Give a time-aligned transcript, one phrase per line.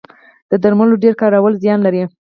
[0.49, 2.03] د درملو ډیر کارول زیان لري